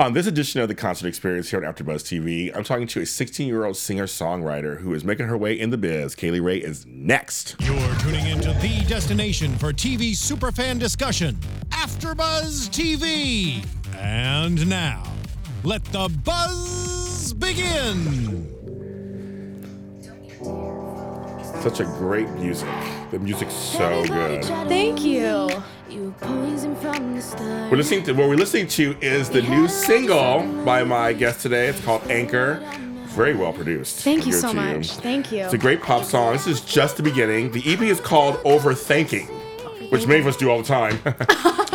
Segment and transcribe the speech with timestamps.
[0.00, 3.02] On this edition of the Concert Experience here on AfterBuzz TV, I'm talking to a
[3.02, 6.14] 16-year-old singer-songwriter who is making her way in the biz.
[6.14, 7.56] Cailee Rae is next.
[7.58, 11.34] You're tuning into the destination for TV superfan discussion,
[11.70, 13.66] AfterBuzz TV.
[13.96, 15.02] And now,
[15.64, 18.57] let the buzz begin.
[21.60, 22.68] Such a great music.
[23.10, 24.44] The music's so good.
[24.44, 25.48] Thank you.
[25.90, 31.66] We're listening to what we're listening to is the new single by my guest today.
[31.68, 32.62] It's called Anchor.
[33.06, 33.98] Very well produced.
[34.00, 34.90] Thank you I'll give it so to much.
[34.98, 35.44] Thank you.
[35.44, 36.34] It's a great pop song.
[36.34, 37.50] This is just the beginning.
[37.50, 41.00] The EP is called Overthinking, which many of us do all the time.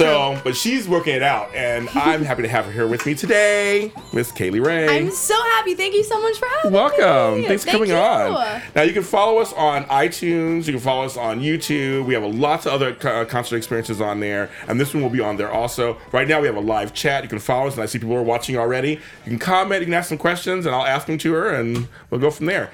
[0.00, 3.14] so, but she's working it out, and I'm happy to have her here with me
[3.14, 4.88] today, Miss Cailee Rae.
[4.88, 5.74] I'm so happy.
[5.74, 6.76] Thank you so much for having me.
[6.76, 7.40] Welcome.
[7.40, 7.46] me.
[7.46, 7.96] Thanks for Thank coming you.
[7.96, 8.62] on.
[8.74, 10.66] Now you can follow us on iTunes.
[10.66, 12.06] You can follow us on YouTube.
[12.06, 15.10] We have a lots of other uh, concert experiences on there, and this one will
[15.10, 15.98] be on there also.
[16.12, 17.22] Right now we have a live chat.
[17.22, 18.92] You can follow us, and I see people are watching already.
[18.92, 19.80] You can comment.
[19.80, 22.46] You can ask some questions, and I'll ask them to her, and we'll go from
[22.46, 22.70] there.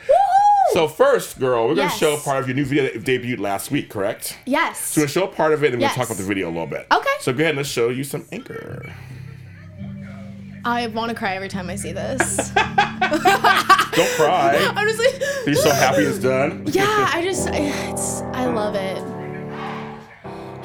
[0.72, 1.98] So first, girl, we're going to Yes.
[1.98, 4.36] show part of your new video that debuted last week, correct?
[4.46, 4.78] Yes.
[4.80, 6.66] So we'll show a part of it, and we'll talk about the video a little
[6.66, 6.86] bit.
[6.92, 7.08] Okay.
[7.20, 8.92] So go ahead and let's show you some anchor.
[10.64, 12.36] I want to cry every time I see this.
[12.54, 14.56] Don't cry.
[14.74, 16.64] I'm just like, You're so happy it's done.
[16.66, 17.10] yeah.
[17.12, 18.98] I just, it's, I love it.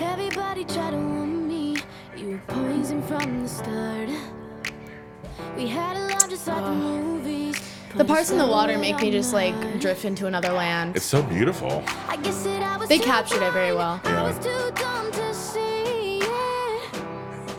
[0.02, 1.78] Everybody try to warn me.
[2.18, 4.10] You were poison from the start.
[5.56, 7.41] We had a love just like the movies.
[7.96, 10.96] The parts in the water make me just like drift into another land.
[10.96, 11.84] It's so beautiful.
[12.08, 14.00] I guess that I was They captured it very well.
[14.04, 14.18] blind.
[14.18, 16.90] I was too dumb to see it.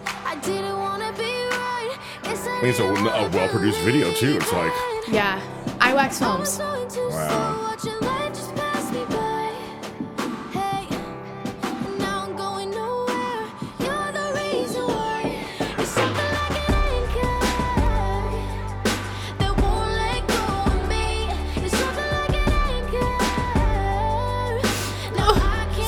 [0.07, 1.97] I didn't wanna be right.
[2.23, 4.37] Guess I I mean, it's a, didn't a wanna well-produced video too.
[4.41, 4.73] It's like.
[5.09, 5.41] Yeah.
[5.81, 6.59] IWAX I was Films.
[6.59, 7.77] going Wow.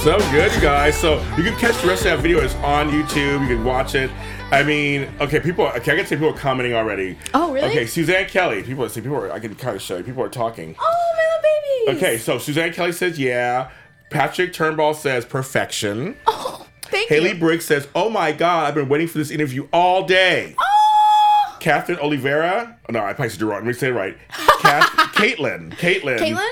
[0.05, 1.01] So good, you guys.
[1.01, 2.43] So you can catch the rest of that video.
[2.43, 3.41] It's on YouTube.
[3.49, 4.11] You can watch it.
[4.53, 5.65] I mean, okay, people.
[5.69, 7.17] Okay, I can say people are commenting already.
[7.33, 7.71] Oh, really?
[7.71, 8.63] Okay, Suzanne Kelly.
[8.63, 9.17] People are see people.
[9.17, 10.05] Are, I can kind of show you.
[10.05, 10.77] People are talking.
[10.79, 12.03] Oh, my little babies.
[12.03, 13.71] Okay, so Suzanne Kelly says yeah.
[14.11, 16.19] Patrick Turnbull says perfection.
[16.27, 17.39] Oh, thank Haley you.
[17.39, 21.57] Briggs says, "Oh my God, I've been waiting for this interview all day." Oh.
[21.61, 22.79] Catherine Oliveira.
[22.91, 23.61] Oh, no, I probably said it wrong.
[23.61, 24.19] Let me say it right.
[24.61, 25.73] Kath, Caitlin.
[25.73, 26.19] Caitlin.
[26.19, 26.51] Caitlin?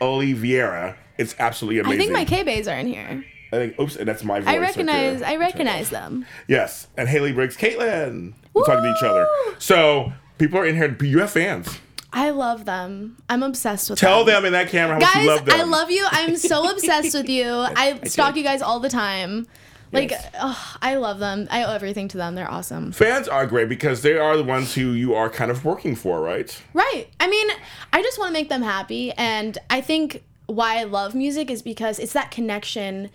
[0.00, 0.96] Oliveira.
[1.18, 1.98] It's absolutely amazing.
[2.00, 3.24] I think my K bays are in here.
[3.52, 3.78] I think.
[3.80, 4.48] Oops, and that's my voice.
[4.48, 5.20] I recognize.
[5.20, 5.28] there.
[5.28, 6.26] I recognize them.
[6.46, 8.34] Yes, and Haley Briggs, Caitlin.
[8.52, 9.26] We're talking to each other.
[9.58, 10.96] So people are in here.
[11.02, 11.78] You have fans.
[12.12, 13.16] I love them.
[13.28, 14.32] I'm obsessed with Tell them.
[14.32, 15.60] Tell them in that camera how much guys, you love them.
[15.60, 16.06] I love you.
[16.10, 17.44] I'm so obsessed with you.
[17.46, 18.40] I stalk did.
[18.40, 19.46] you guys all the time.
[19.92, 20.30] Like, Yes.
[20.38, 21.48] oh, I love them.
[21.50, 22.34] I owe everything to them.
[22.34, 22.92] They're awesome.
[22.92, 26.20] Fans are great because they are the ones who you are kind of working for,
[26.20, 26.62] right?
[26.74, 27.06] Right.
[27.20, 27.48] I mean,
[27.92, 29.12] I just want to make them happy.
[29.12, 33.10] And I think why I love music is because it's that connection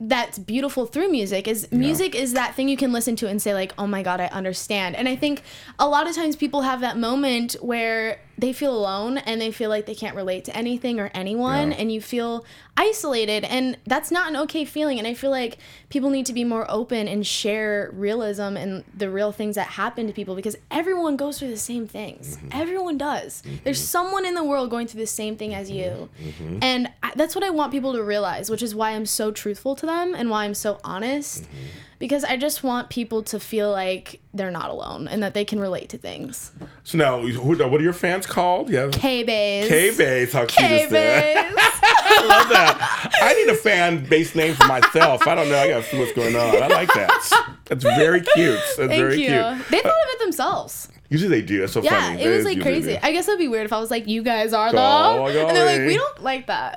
[0.00, 3.52] that's beautiful through music is music is that thing you can listen to and say
[3.54, 4.94] like oh my god i understand.
[4.96, 5.42] And i think
[5.78, 9.68] a lot of times people have that moment where they feel alone and they feel
[9.68, 11.78] like they can't relate to anything or anyone Yeah.
[11.78, 12.44] and you feel
[12.76, 14.98] isolated and that's not an okay feeling.
[14.98, 19.10] And i feel like people need to be more open and share realism and the
[19.10, 22.36] real things that happen to people because everyone goes through the same things.
[22.36, 22.48] Mm-hmm.
[22.52, 23.42] Everyone does.
[23.42, 23.56] Mm-hmm.
[23.64, 26.08] There's someone in the world going through the same thing as you.
[26.22, 26.58] Mm-hmm.
[26.62, 29.67] And I, that's what i want people to realize which is why i'm so truthful
[29.76, 31.66] to them and why i'm so honest mm-hmm.
[31.98, 35.60] because i just want people to feel like they're not alone and that they can
[35.60, 36.52] relate to things
[36.84, 38.70] So now, who, what are your fans called?
[38.70, 38.88] Yeah.
[38.92, 41.34] k-bays K-Bays, how cute is that?
[41.34, 41.54] k-bays
[42.10, 43.10] I love that.
[43.22, 45.26] I need a fan base name for myself.
[45.26, 45.58] I don't know.
[45.58, 46.62] I gotta see what's going on.
[46.62, 47.56] I like that.
[47.66, 48.58] That's very cute.
[48.58, 49.28] That's Thank very you.
[49.28, 49.68] cute.
[49.70, 50.88] They thought of it themselves.
[51.10, 51.60] Usually they do.
[51.60, 52.22] That's so Yeah, funny.
[52.22, 52.98] it was like crazy.
[53.02, 55.56] I guess it'd be weird if I was like, "You guys are the," Oh, and
[55.56, 56.74] they're like, "We don't like that."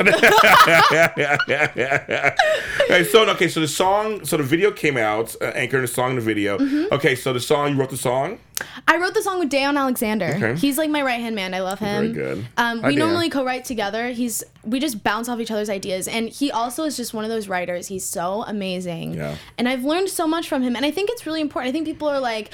[0.91, 2.35] Yeah, yeah, yeah, yeah.
[2.83, 5.91] Okay, so okay, so the song, so the video came out, uh, Anchor and the
[5.91, 6.57] song and the video.
[6.57, 6.93] Mm-hmm.
[6.93, 8.39] Okay, so the song, you wrote the song.
[8.87, 10.33] I wrote the song with Dayon Alexander.
[10.35, 10.55] Okay.
[10.55, 11.53] He's like my right hand man.
[11.53, 12.13] I love him.
[12.13, 12.47] Very good.
[12.57, 12.99] Um, we Dayon.
[12.99, 14.09] normally co-write together.
[14.11, 17.29] He's we just bounce off each other's ideas, and he also is just one of
[17.29, 17.87] those writers.
[17.87, 19.15] He's so amazing.
[19.15, 19.35] Yeah.
[19.57, 21.69] And I've learned so much from him, and I think it's really important.
[21.69, 22.53] I think people are like,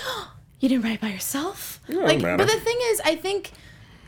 [0.59, 3.51] "You didn't write by yourself." Yeah, like, but the thing is, I think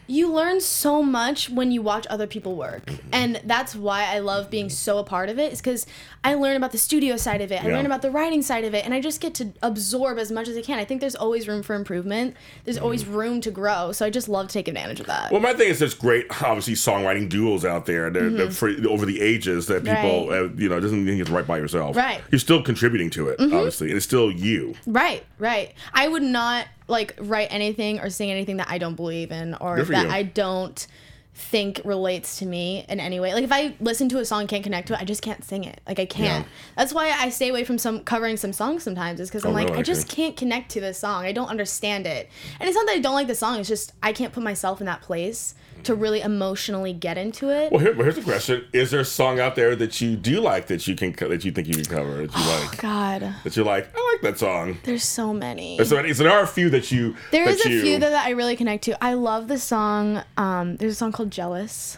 [0.09, 4.49] you learn so much when you watch other people work and that's why i love
[4.49, 5.85] being so a part of it is because
[6.23, 7.75] i learn about the studio side of it i Yeah.
[7.75, 10.47] learn about the writing side of it and i just get to absorb as much
[10.47, 12.35] as i can i think there's always room for improvement
[12.65, 15.33] there's always room to grow so i just love to take advantage of that Mm-hmm.
[15.33, 19.19] Well, my thing is there's great, obviously, songwriting duels out there that for, over the
[19.21, 20.31] ages that people, Mm-hmm.
[20.31, 20.41] Right.
[20.41, 21.95] uh, you know, it doesn't mean to write by yourself.
[21.95, 22.19] Right.
[22.19, 22.27] Mm-hmm.
[22.31, 24.75] You're still contributing to it, obviously, and it's still you.
[24.87, 25.73] Right, right.
[25.93, 29.81] I would not like write anything or sing anything that I don't believe in or
[29.83, 30.11] that you.
[30.11, 30.87] I don't
[31.35, 33.33] think relates to me in any way.
[33.33, 35.43] Like if I listen to a song and can't connect to it, I just can't
[35.43, 35.79] sing it.
[35.87, 36.45] Like I can't.
[36.45, 36.51] Yeah.
[36.75, 39.53] That's why I stay away from some covering some songs sometimes is because I'm Oh,
[39.53, 39.79] like really?
[39.79, 41.23] I just can't connect to this song.
[41.23, 42.29] I don't understand it.
[42.59, 44.81] And it's not that I don't like the song, it's just I can't put myself
[44.81, 47.71] in that place to really emotionally get into it.
[47.71, 50.67] Well, here, here's the question: Is there a song out there that you do like
[50.67, 53.65] that you can that you think you can cover that you like God, that you're
[53.65, 54.77] like I like that song?
[54.83, 55.77] there's so many.
[55.77, 57.15] There's so, so there are a few that you.
[57.31, 59.03] There that is a you, few that, that I really connect to.
[59.03, 60.23] I love the song.
[60.37, 61.97] Um, there's a song called "Jealous"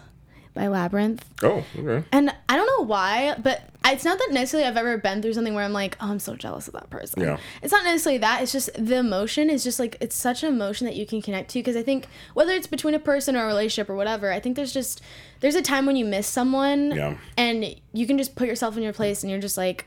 [0.54, 2.06] by Labrinth, Oh, okay.
[2.12, 5.54] and I don't know why, but it's not that necessarily I've ever been through something
[5.56, 7.22] where I'm like, oh, I'm so jealous of that person.
[7.22, 7.38] Yeah.
[7.62, 8.44] It's not necessarily that.
[8.44, 11.52] It's just the emotion is just like it's such an emotion that you can connect
[11.52, 14.40] to because I think whether it's between a person or a relationship or whatever, I
[14.42, 15.02] think there's just
[15.40, 17.18] there's a time when you miss someone, Yeah.
[17.38, 19.86] and you can just put yourself in your place, and you're just like.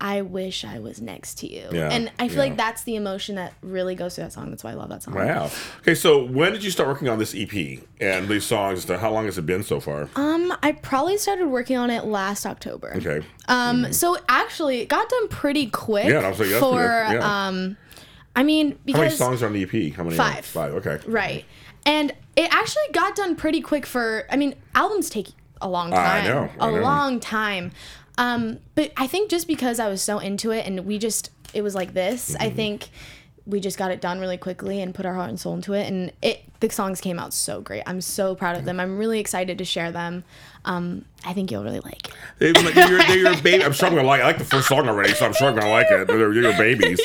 [0.00, 1.68] I wish I was next to you.
[1.72, 2.42] Yeah, And I feel yeah.
[2.50, 4.50] like that's the emotion that really goes through that song.
[4.50, 5.14] That's why I love that song.
[5.14, 5.50] Wow.
[5.80, 8.86] Okay, so when did you start working on this EP and these songs?
[8.86, 10.08] How long has it been so far?
[10.14, 12.92] Um, I probably started working on it last October.
[12.96, 13.24] Okay.
[13.48, 16.06] Um, so actually, it got done pretty quick.
[16.06, 17.46] Yeah, I was like, that's for good, yeah.
[17.46, 17.76] um,
[18.34, 19.94] I mean How because many songs are on the EP?
[19.94, 20.16] How many?
[20.16, 20.44] Five.
[20.44, 20.74] Five.
[20.74, 20.98] Okay.
[21.06, 21.44] right,
[21.86, 24.26] and it actually got done pretty quick for.
[24.30, 25.28] I mean, albums take
[25.62, 26.24] a long time.
[26.24, 26.80] I know, I a know.
[26.82, 27.72] long time.
[28.18, 31.62] Um, but I think just because I was so into it and we just it
[31.62, 32.56] was like this, I Mm-hmm.
[32.56, 32.88] think
[33.46, 35.86] we just got it done really quickly and put our heart and soul into it
[35.86, 37.82] and it the songs came out so great.
[37.86, 38.80] I'm so proud of them.
[38.80, 40.24] I'm really excited to share them.
[40.64, 42.08] Um, I think you'll really like
[42.40, 42.54] it.
[42.54, 43.62] They're, they're your baby.
[43.62, 44.22] I'm sure I'm gonna like.
[44.22, 46.08] I like the first song already, so I'm sure I'm gonna like it.
[46.08, 46.98] They're, your babies.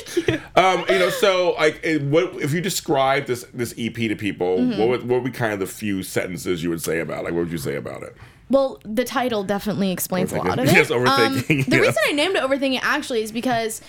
[0.55, 4.57] Um, you know, so like, eh, what if you describe this this EP to people?
[4.57, 4.79] Mm-hmm.
[4.79, 7.19] What would what would be kind of the few sentences you would say about?
[7.19, 7.23] it?
[7.25, 8.15] Like, what would you say about it?
[8.51, 10.73] Well, the title definitely explains a lot of it.
[10.75, 11.81] Yes, overthinking, Um, the yeah.
[11.81, 13.81] reason I named it Overthinking actually is because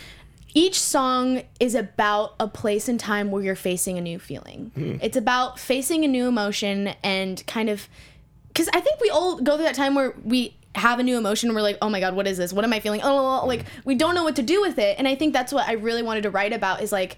[0.54, 4.70] each song is about a place and time where you're facing a new feeling.
[4.74, 4.96] Hmm.
[5.02, 7.88] It's about facing a new emotion and kind of
[8.48, 11.48] because I think we all go through that time where we have a new emotion
[11.48, 12.52] and we're like, oh my god, what is this?
[12.52, 13.00] What am I feeling?
[13.02, 14.96] Oh, like we don't know what to do with it.
[14.98, 17.16] And I think that's what I really wanted to write about is like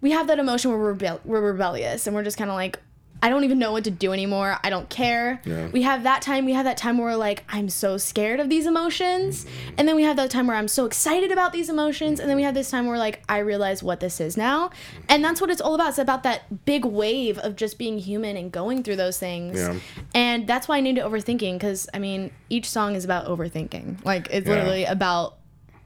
[0.00, 2.78] we have that emotion where we're, rebel- we're rebellious and we're just kind of like.
[3.22, 4.58] I don't even know what to do anymore.
[4.62, 5.40] I don't care.
[5.44, 5.68] Yeah.
[5.68, 6.44] We have that time.
[6.44, 9.44] We have that time where we're like, I'm so scared of these emotions.
[9.44, 9.74] Mm-hmm.
[9.78, 12.20] And then we have that time where I'm so excited about these emotions.
[12.20, 14.68] And then we have this time where like, I realize what this is now.
[14.68, 15.02] Mm-hmm.
[15.08, 15.90] And that's what it's all about.
[15.90, 19.58] It's about that big wave of just being human and going through those things.
[19.58, 19.78] Yeah.
[20.14, 24.04] And that's why I named it Overthinking because, I mean, each song is about overthinking.
[24.04, 24.54] Like, it's Yeah.
[24.54, 25.38] literally about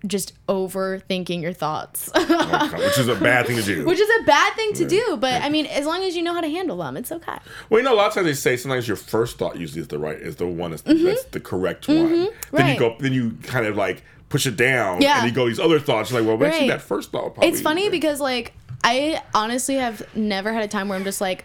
[0.06, 3.84] just overthinking your thoughts, Which is a bad thing to do.
[3.84, 5.16] which is a bad thing to do.
[5.20, 7.38] But I mean, as long as you know how to handle them, it's okay.
[7.68, 9.88] Well, you know, a lot of times they say sometimes your first thought usually is
[9.88, 11.96] the right, is the one that's, that's the correct one.
[11.96, 12.78] Then you Mm-hmm.
[12.78, 15.18] Go, then you kind of like push it down, Yeah.
[15.18, 16.10] and you go these other thoughts.
[16.10, 16.78] You're like, well, actually, Right.
[16.78, 17.34] that first thought.
[17.34, 21.20] Probably, It's funny because like I honestly have never had a time where I'm just
[21.20, 21.44] like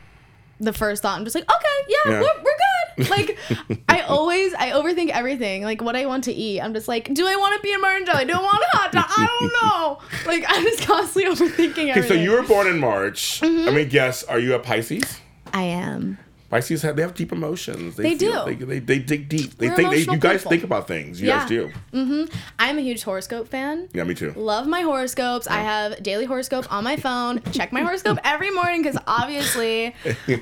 [0.61, 2.19] the first thought I'm just like okay yeah, Yeah.
[2.21, 2.64] We're, we're good
[3.09, 3.37] like
[3.89, 7.27] I always I overthink everything like what I want to eat I'm just like do
[7.27, 9.53] I want a peanut butter and jelly do I want a hot dog I don't
[9.61, 9.99] know
[10.31, 13.41] like I'm just constantly overthinking everything Okay, so you were born in March.
[13.41, 13.67] Mm-hmm.
[13.69, 15.19] I mean, guess, are you a Pisces?
[15.53, 16.17] I am
[16.55, 17.97] Pisces have they have deep emotions.
[17.97, 18.55] They feel- do.
[18.55, 19.57] They, they, they dig deep.
[19.57, 20.51] They We're think they, you guys people.
[20.51, 21.19] think about things.
[21.21, 21.39] You Yeah.
[21.39, 21.71] guys do.
[21.93, 22.33] Mm-hmm.
[22.59, 24.31] I'm a huge horoscope fan Yeah, me too.
[24.37, 25.47] love my horoscopes.
[25.47, 27.41] I have daily horoscope on my phone.
[27.51, 29.93] Check my horoscope every morning because obviously,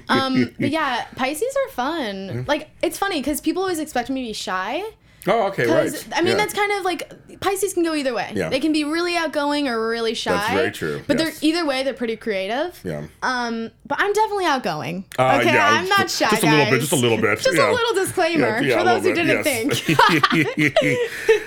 [0.10, 2.46] um, but yeah, Pisces are fun.
[2.48, 4.84] Like it's funny because people always expect me to be shy.
[5.28, 6.08] Oh, okay, right.
[6.14, 6.36] I mean, Yeah.
[6.36, 8.32] that's kind of like Pisces can go either way.
[8.36, 8.50] Yeah.
[8.50, 10.32] They can be really outgoing or really shy.
[10.32, 11.40] That's very true, But yes.
[11.40, 12.80] they're either way, they're pretty creative.
[12.84, 13.06] Yeah.
[13.22, 15.06] Um, but I'm definitely outgoing.
[15.18, 16.30] Uh, okay, yeah, I'm not shy.
[16.30, 17.70] just a little bit, just a little bit, Just yeah.
[17.70, 19.98] a little disclaimer Yeah, for those who didn't bit, think.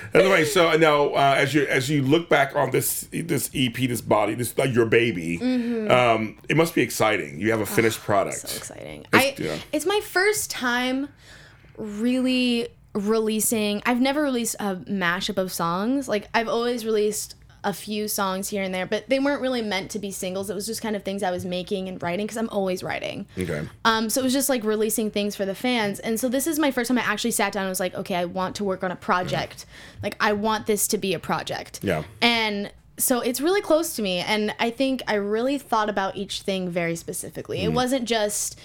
[0.15, 4.01] anyway, so now uh, as you as you look back on this this EP, this
[4.01, 5.39] body, this like your baby,
[5.91, 7.41] um, it must be exciting.
[7.41, 8.39] You have a finished product.
[8.39, 8.49] Mm-hmm.
[8.49, 9.01] so exciting.
[9.13, 11.09] It's- I it's my first time
[11.77, 13.83] really releasing.
[13.85, 16.09] I've never released a mashup of songs.
[16.09, 17.35] Like I've always released
[17.65, 20.49] a few songs here and there, but they weren't really meant to be singles.
[20.49, 23.27] It was just kind of things I was making and writing because I'm always writing.
[23.37, 23.69] Okay.
[23.85, 25.99] Um, so it was just like releasing things for the fans.
[25.99, 28.15] And so this is my first time I actually sat down and was like, okay,
[28.15, 29.67] I want to work on a project.
[30.01, 31.81] Like I want this to be a project.
[31.83, 32.05] Yeah.
[32.23, 34.19] And so it's really close to me.
[34.19, 37.59] And I think I really thought about each thing very specifically.
[37.59, 37.65] Mm.
[37.65, 38.61] It wasn't just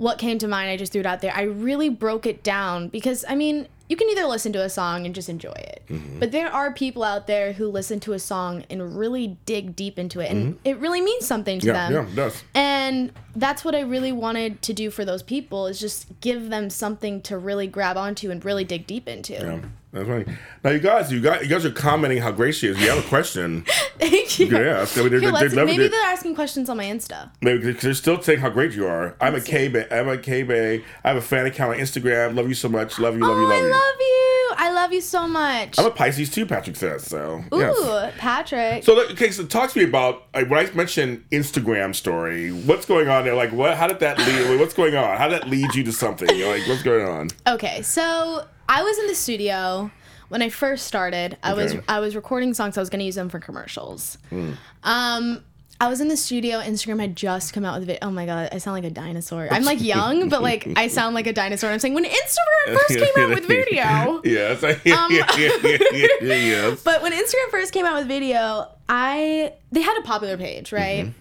[0.00, 1.32] what came to mind, I just threw it out there.
[1.34, 5.04] I really broke it down because I mean, you can either listen to a song
[5.04, 6.20] and just enjoy it, Mm-hmm.
[6.20, 9.98] but there are people out there who listen to a song and really dig deep
[9.98, 11.76] into it, and it really means something to Mm-hmm.
[11.76, 12.06] Yeah, them.
[12.06, 12.44] yeah, it does.
[12.54, 16.70] And that's what I really wanted to do for those people is just give them
[16.70, 19.32] something to really grab onto and really dig deep into.
[19.34, 19.58] Yeah,
[19.92, 20.26] that's right.
[20.62, 22.80] Now, you guys, you guys, you guys are commenting how great she is.
[22.80, 23.62] You have a question.
[23.98, 24.46] Thank you.
[24.46, 27.30] Yeah, I mean, they're, they're, they're, maybe they're, asking questions on my Insta.
[27.40, 29.16] maybe because they're still saying how great you are.
[29.20, 29.86] I'm a K Bay.
[29.90, 30.84] I'm a K Bay.
[31.02, 32.36] I have a fan account on Instagram.
[32.36, 32.98] Love you so much.
[33.00, 33.20] Love you.
[33.20, 33.46] Love oh, you.
[33.46, 33.62] Love you.
[33.62, 33.72] I you.
[33.72, 34.30] love you.
[34.56, 35.78] I love you so much.
[35.78, 36.46] I'm a Pisces too.
[36.46, 37.42] Patrick says so.
[37.52, 38.14] Ooh, yes.
[38.18, 38.84] Patrick.
[38.84, 42.50] So okay, so talk to me about like, when I mentioned Instagram story.
[42.50, 43.34] What's going on there?
[43.34, 43.76] Like, what?
[43.76, 44.60] How did that lead?
[44.60, 45.16] What's going on?
[45.16, 46.28] How did that lead you to something?
[46.30, 47.28] You know, like, what's going on?
[47.46, 49.90] Okay, so I was in the studio
[50.28, 51.36] when I first started.
[51.42, 52.78] I was I was recording songs.
[52.78, 54.16] I was going to use them for commercials.
[54.30, 54.52] Hmm.
[54.84, 55.44] Um,
[55.80, 56.60] I was in the studio.
[56.60, 57.98] Instagram had just come out with a video.
[58.02, 59.48] Oh my god, I sound like a dinosaur.
[59.50, 61.70] I'm like young, but like I sound like a dinosaur.
[61.70, 64.20] I'm saying when Instagram first came out with video.
[64.22, 64.62] Yes.
[64.62, 66.82] yeah, yeah, yeah, yeah, yeah, yes.
[66.84, 71.06] But when Instagram first came out with video, I they had a popular page, right?
[71.06, 71.12] Mm-hmm.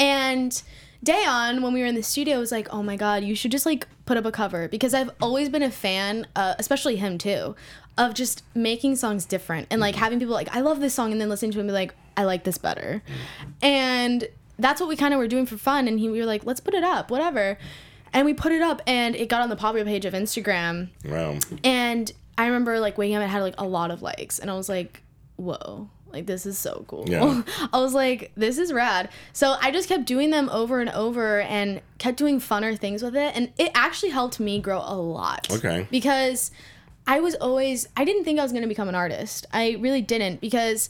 [0.00, 0.62] And
[1.04, 3.66] Dayon, when we were in the studio, was like, "Oh my god, you should just
[3.66, 7.54] like put up a cover," because I've always been a fan, uh, especially him too,
[7.96, 11.20] of just making songs different and like having people like, "I love this song," and
[11.20, 13.02] then listening to him and be like, "I like this better,"
[13.62, 14.28] and
[14.58, 15.86] that's what we kind of were doing for fun.
[15.86, 17.58] And he, we were like, "Let's put it up, whatever,"
[18.12, 20.88] and we put it up, and it got on the popular page of Instagram.
[21.04, 21.38] Wow.
[21.62, 24.54] And I remember like waking up, it had like a lot of likes, and I
[24.54, 25.02] was like,
[25.36, 27.04] "Whoa!" Like this is so cool.
[27.06, 27.42] Yeah.
[27.72, 31.40] I was like, "This is rad." So I just kept doing them over and over,
[31.40, 35.48] and kept doing funner things with it, and it actually helped me grow a lot.
[35.50, 35.86] Okay.
[35.90, 36.50] Because
[37.06, 39.46] I was always I didn't think I was gonna become an artist.
[39.52, 40.88] I really didn't because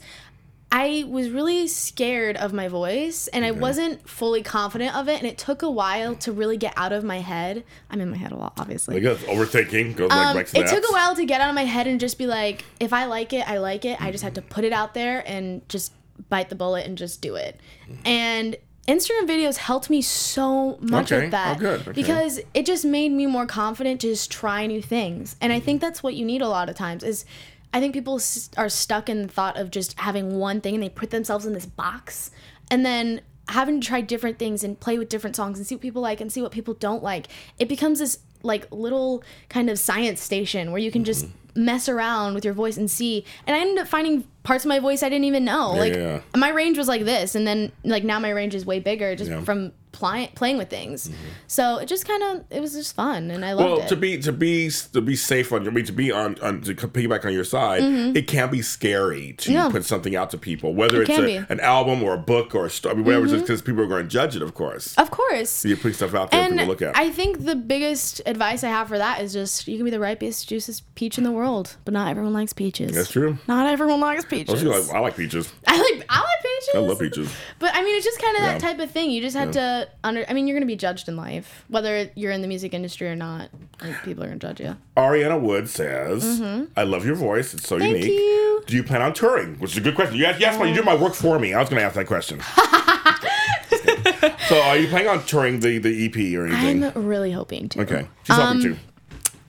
[0.71, 5.25] I was really scared of my voice and I wasn't fully confident of it and
[5.25, 7.63] it took a while to really get out of my head.
[7.89, 8.95] I'm in my head a lot, obviously.
[8.97, 11.65] I guess overthinking goes Um, to it took a while to get out of my
[11.65, 13.99] head and just be like, if I like it, I like it.
[13.99, 15.91] I just had to put it out there and just
[16.29, 17.59] bite the bullet and just do it.
[18.05, 18.55] And
[18.87, 21.23] Instagram videos helped me so much Okay.
[21.23, 21.81] with that Oh, good.
[21.81, 21.91] Okay.
[21.93, 25.35] because it just made me more confident to just try new things.
[25.41, 27.25] And I think that's what you need a lot of times is
[27.73, 28.19] I think people
[28.57, 31.53] are stuck in the thought of just having one thing and they put themselves in
[31.53, 32.31] this box
[32.71, 35.81] and then having to try different things and play with different songs and see what
[35.81, 37.27] people like and see what people don't like.
[37.57, 41.65] It becomes this like little kind of science station where you can just Mm-hmm.
[41.65, 43.25] mess around with your voice and see.
[43.47, 45.71] And I ended up finding parts of my voice I didn't even know.
[45.71, 46.21] like yeah.
[46.37, 49.29] my range was like this and then like now my range is way bigger just
[49.31, 49.41] Yeah.
[49.41, 51.09] From ply- playing with things.
[51.47, 53.87] So it just kind of it was just fun and I loved Well, it.
[53.89, 56.73] to be to be to be safe on, I mean, to be on, on to
[56.75, 57.83] piggyback on your side,
[58.15, 59.53] it can be scary to Mm-hmm.
[59.57, 59.69] Yeah.
[59.69, 61.13] put something out to people, whether it's a.
[61.21, 61.51] Mm-hmm.
[61.51, 63.87] an album or a book or a story, I mean, whatever, just because people are
[63.87, 64.95] going to judge it, of course.
[64.97, 65.65] of course.
[65.65, 66.95] you put stuff out there And people look at.
[66.95, 69.99] I think the biggest advice I have for that is just you can be the
[69.99, 72.91] ripest, juiciest peach in the world, but not everyone likes peaches.
[72.93, 73.37] That's true.
[73.47, 74.63] Not everyone likes peaches.
[74.63, 75.51] was like, I like peaches.
[75.67, 76.69] I like I like peaches.
[76.75, 77.33] I love peaches.
[77.59, 79.11] But I mean, it's just kind of that type of thing.
[79.11, 80.25] You just have to under.
[80.29, 83.15] I mean, you're gonna be judged in life, whether you're in the music industry or
[83.15, 83.49] not.
[83.81, 84.75] Like, people are gonna judge you.
[84.97, 86.41] Ariana Wood says,
[86.77, 87.53] "I love your voice.
[87.53, 87.91] It's so Mm-hmm.
[87.93, 88.19] Thank unique.
[88.19, 88.63] you.
[88.67, 89.55] Do you plan on touring?
[89.55, 90.15] Which is a good question.
[90.17, 91.53] You asked, you asked my, you did my work for me.
[91.53, 92.39] I was going to ask that question.
[94.47, 96.83] so, are you planning on touring the the EP or anything?
[96.83, 97.81] I'm really hoping to.
[97.81, 98.77] okay, she's hoping to.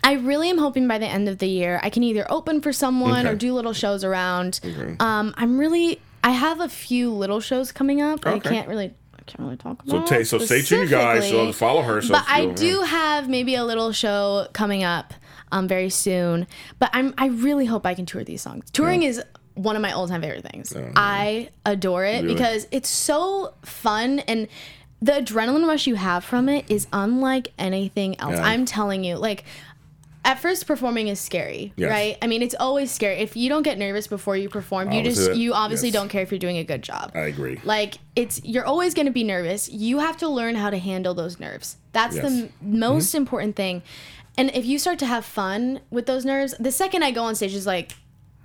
[0.02, 2.72] I really am hoping by the end of the year I can either open for
[2.72, 3.28] someone Okay.
[3.28, 4.60] or do little shows around.
[5.00, 6.00] Um, I'm really.
[6.22, 8.20] I have a few little shows coming up.
[8.22, 8.94] that I can't really.
[9.30, 10.08] Can't really talk So, about.
[10.08, 11.28] ta- so stay tuned, you guys.
[11.28, 12.02] So follow her.
[12.02, 15.14] So but I do have maybe a little show coming up
[15.52, 16.46] um, very soon.
[16.78, 18.70] But I'm I really hope I can tour these songs.
[18.72, 19.22] Touring is
[19.54, 20.74] one of my all time favorite things.
[20.96, 22.34] I adore it Really?
[22.34, 24.48] because it's so fun and
[25.02, 28.34] the adrenaline rush you have from it is unlike anything else.
[28.36, 28.42] Yeah.
[28.44, 29.44] I'm telling you, like.
[30.22, 31.90] At first, performing is scary, Yes.
[31.90, 32.18] right?
[32.20, 33.16] I mean, it's always scary.
[33.16, 35.94] If you don't get nervous before you perform, you just that- you obviously yes.
[35.94, 37.12] don't care if you're doing a good job.
[37.14, 37.58] I agree.
[37.64, 39.70] Like it's you're always going to be nervous.
[39.70, 41.76] You have to learn how to handle those nerves.
[41.92, 43.82] That's the m- most important thing.
[44.36, 47.34] And if you start to have fun with those nerves, the second I go on
[47.34, 47.92] stage is like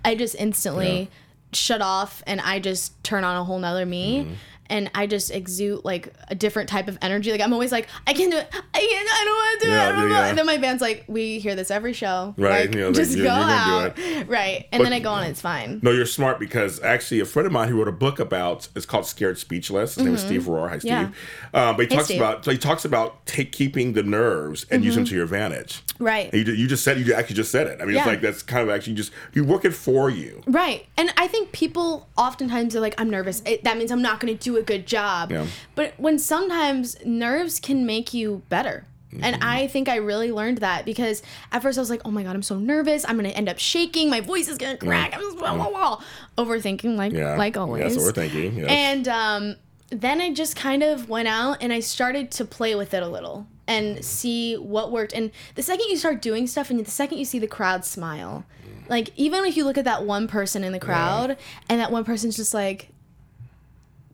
[0.04, 1.10] I just instantly
[1.52, 4.20] shut off and I just turn on a whole nother me.
[4.20, 4.32] Mm-hmm.
[4.68, 7.30] And I just exude like a different type of energy.
[7.30, 8.48] Like I'm always like, I can't do it.
[8.52, 9.08] I can't.
[9.10, 9.86] I don't want to do Yeah, it.
[9.86, 12.34] I don't yeah, know." And then my band's like, we hear this every show.
[12.36, 13.98] Right, Like, you know, just you- go out.
[14.28, 14.66] Right.
[14.72, 15.24] And But- then I go on.
[15.24, 15.80] It's fine.
[15.82, 18.86] No, you're smart because actually a friend of mine who wrote a book about it's
[18.86, 19.94] called Scared Speechless.
[19.96, 20.68] His name is Steve Rohr.
[20.68, 20.92] Hi, Steve.
[20.92, 21.12] Mm-hmm.
[21.54, 21.68] Yeah.
[21.70, 22.20] Um, but he Hey, talks Steve.
[22.20, 22.30] Mm-hmm.
[22.32, 25.82] about so he talks about take keeping the nerves and use them to your advantage.
[25.98, 26.32] Right.
[26.34, 27.80] You, you just said you actually just said it.
[27.80, 30.42] I mean, it's like that's kind of actually just you work it for you.
[30.46, 30.86] Right.
[30.96, 33.42] And I think people oftentimes are like, I'm nervous.
[33.46, 35.30] It, that means I'm not going to do a good job.
[35.30, 35.46] Yeah.
[35.74, 38.86] But when sometimes nerves can make you better.
[39.22, 42.22] And I think I really learned that because at first I was like, oh my
[42.22, 43.02] God, I'm so nervous.
[43.08, 44.10] I'm going to end up shaking.
[44.10, 45.14] My voice is going to crack.
[45.14, 46.02] I'm just blah, blah, blah.
[46.36, 47.34] overthinking like, Yeah.
[47.36, 47.82] like always.
[47.82, 48.58] That's what we're thinking.
[48.58, 48.66] Yes.
[48.68, 49.56] And um,
[49.88, 53.08] then I just kind of went out and I started to play with it a
[53.08, 55.14] little and see what worked.
[55.14, 58.44] And the second you start doing stuff and the second you see the crowd smile,
[58.90, 61.38] like even if you look at that one person in the crowd
[61.70, 62.90] and that one person's just like,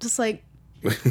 [0.03, 0.45] just like,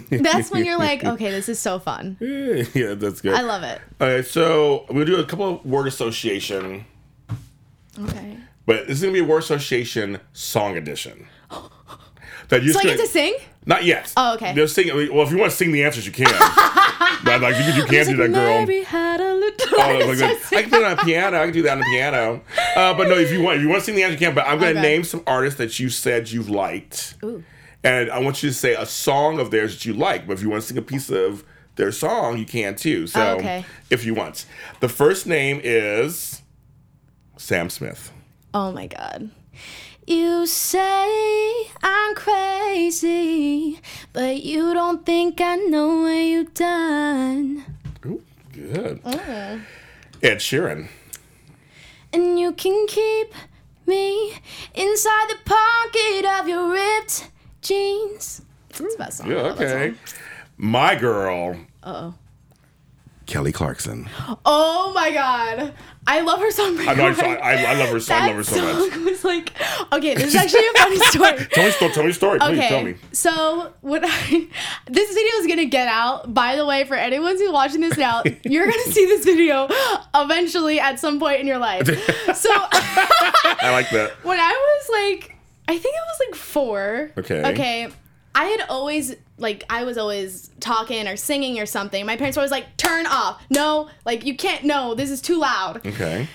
[0.09, 2.17] that's when you're like, okay, this is so fun.
[2.19, 3.33] yeah, that's good.
[3.33, 3.81] I love it.
[3.99, 6.85] All right, so we'll do a couple of word association,
[7.99, 8.37] Okay.
[8.65, 11.27] but this is gonna be a word association song edition.
[12.49, 13.35] That you So I just get to sing?
[13.65, 14.11] Not yet.
[14.17, 14.53] Oh, okay.
[14.53, 14.87] Just sing.
[14.87, 16.25] Well, if you want to sing the answers, you can.
[17.23, 18.65] but like you, you can't do that, girl.
[18.65, 19.67] Mary had a little.
[19.77, 20.19] Oh, I like,
[20.51, 21.39] I can do that on a piano.
[21.39, 22.41] I can do that on the piano.
[22.75, 24.35] Uh, but no, if you want, if you want to sing the answer, you can.
[24.35, 24.81] But I'm to Okay.
[24.81, 27.41] name some artists that you said you've liked, Ooh.
[27.83, 30.27] And I want you to say a song of theirs that you like.
[30.27, 31.43] But if you want to sing a piece of
[31.75, 33.07] their song, you can too.
[33.07, 33.65] So, Oh, okay.
[33.89, 34.45] if you want,
[34.81, 36.41] the first name is
[37.37, 38.11] Sam Smith.
[38.53, 39.29] Oh my god.
[40.07, 43.79] You say I'm crazy,
[44.13, 47.63] but you don't think I know what you've done.
[48.05, 48.21] Ooh,
[48.51, 48.99] good.
[49.05, 49.61] Oh.
[50.21, 50.87] Ed Sheeran.
[52.13, 53.33] And you can keep
[53.87, 54.33] me
[54.73, 57.29] inside the pocket of your ripped
[57.61, 58.41] jeans.
[58.69, 59.29] It's the best song.
[59.31, 59.89] Yeah, okay.
[59.89, 59.97] song.
[60.57, 61.57] My girl.
[61.83, 62.13] Uh-oh.
[63.27, 64.09] Kelly Clarkson.
[64.45, 65.73] Oh my god.
[66.05, 66.77] I love her song.
[66.79, 67.99] I, know, I, I, I love her.
[67.99, 68.91] so- I love her so That much.
[68.91, 69.53] song was like,
[69.93, 71.37] okay, this is actually a funny story.
[71.51, 72.39] Tell me, sto- tell me a story.
[72.39, 72.95] Please Okay, tell me.
[73.13, 74.47] so what I
[74.87, 76.33] this video is gonna get out.
[76.33, 79.69] By the way, for anyone who's watching this now, you're gonna see this video
[80.13, 81.87] eventually at some point in your life.
[82.35, 84.13] So I like that.
[84.23, 85.30] when I was like,
[85.71, 87.11] I think I was like four.
[87.17, 87.43] Okay.
[87.53, 87.87] Okay.
[88.35, 92.05] I had always like I was always talking or singing or something.
[92.05, 93.41] My parents were always like, "Turn off!
[93.49, 94.63] No, like you can't.
[94.65, 96.27] No, this is too loud." Okay.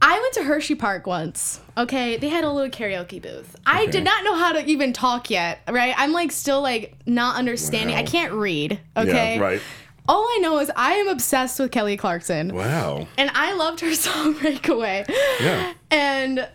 [0.00, 1.60] I went to Hershey Park once.
[1.76, 3.54] Okay, they had a little karaoke booth.
[3.56, 3.62] Okay.
[3.66, 5.60] I did not know how to even talk yet.
[5.68, 5.94] Right?
[5.96, 7.96] I'm like still like not understanding.
[7.96, 8.80] I can't read.
[8.96, 9.36] Okay.
[9.36, 9.60] Yeah, right.
[10.06, 13.08] All I know is I am obsessed with Kelly Clarkson, Wow.
[13.18, 15.04] and I loved her song "Breakaway."
[15.40, 15.72] Yeah.
[15.90, 16.48] And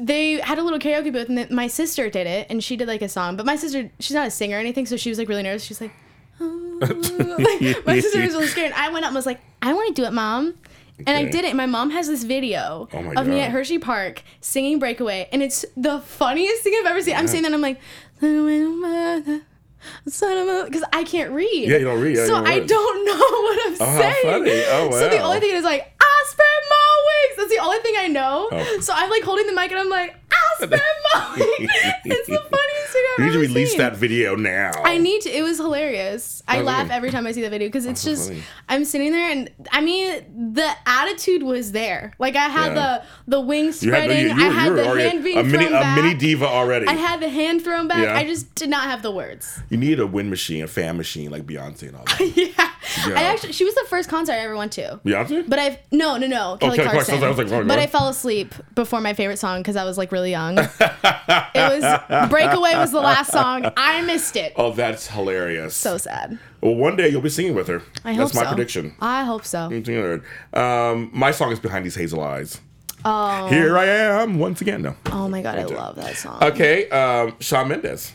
[0.00, 2.88] they had a little karaoke booth, and then my sister did it, and she did
[2.88, 3.36] like a song.
[3.36, 5.62] But my sister, she's not a singer or anything, so she was like really nervous.
[5.64, 5.92] She's like,
[6.40, 8.72] "Oh." like my sister was really scared.
[8.74, 10.54] I went up and was like, I want to do it, mom.
[11.06, 11.56] And I did it.
[11.56, 15.64] My mom has this video Oh of me at Hershey Park singing Breakaway, and it's
[15.76, 17.16] the funniest thing I've ever seen.
[17.16, 17.78] I'm saying that, I'm like,
[20.04, 21.68] because I can't read.
[21.70, 24.14] Yeah, you don't read, yeah, so don't I don't know what I'm Oh, how saying.
[24.24, 24.62] funny.
[24.68, 24.98] Oh, wow.
[24.98, 27.36] So the only thing is like, I spent my weeks.
[27.38, 28.48] That's the only thing I know.
[28.50, 28.80] Oh.
[28.80, 30.16] So I'm like holding the mic and I'm like,
[30.56, 30.82] spent
[31.14, 31.72] my weeks.
[32.04, 33.78] it's the funniest thing I've You need to release seen.
[33.78, 34.72] that video now.
[34.84, 35.30] I need to.
[35.30, 36.42] It was hilarious.
[36.48, 36.94] I Oh, laugh really?
[36.94, 38.42] every time I see the video because it's so just funny.
[38.68, 42.12] I'm sitting there and I mean the attitude was there.
[42.18, 43.02] Like I had Yeah.
[43.26, 44.28] the the wings You had, spreading.
[44.28, 46.02] you, you, I had the hand being a mini, thrown a back.
[46.02, 46.86] mini diva already.
[46.86, 48.02] I had the hand thrown back.
[48.02, 48.16] Yeah.
[48.16, 49.60] I just did not have the words.
[49.68, 52.20] you need a wind machine, a fan machine like Beyonce and all that.
[52.36, 52.70] yeah.
[53.08, 53.18] Yeah.
[53.18, 55.00] I actually she was the first concert I ever went to.
[55.04, 55.48] Beyonce?
[55.48, 57.18] But I've no no no oh, Kelly, Kelly Clarkson.
[57.18, 57.24] Clarkson.
[57.24, 59.96] I was like, oh, but I fell asleep before my favorite song because I was
[59.96, 60.58] like really young.
[60.58, 60.70] it
[61.54, 63.70] was Breakaway was the last song.
[63.76, 64.52] I missed it.
[64.56, 65.74] oh, that's hilarious.
[65.76, 66.38] So sad.
[66.60, 67.82] well, one day you'll be singing with her.
[68.04, 68.48] I hope that's my so.
[68.48, 68.94] prediction.
[69.00, 69.68] I hope so.
[69.68, 70.60] Singing with her.
[70.92, 72.60] Um, my song is Behind These Hazel Eyes.
[73.04, 74.82] Oh, Here I am once again.
[74.82, 74.94] No.
[75.06, 76.42] oh my god, I love that song.
[76.42, 78.12] Okay, um, Shawn Mendes.